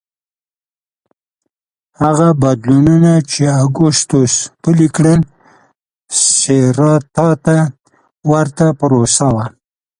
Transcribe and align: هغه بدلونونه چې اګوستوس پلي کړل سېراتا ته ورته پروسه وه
هغه 2.01 2.27
بدلونونه 2.43 3.13
چې 3.31 3.43
اګوستوس 3.63 4.33
پلي 4.61 4.87
کړل 4.95 5.19
سېراتا 6.37 7.29
ته 7.45 7.57
ورته 8.31 8.65
پروسه 8.79 9.27
وه 9.33 9.45